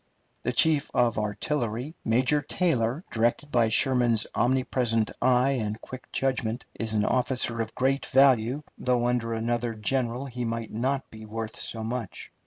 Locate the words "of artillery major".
0.95-2.41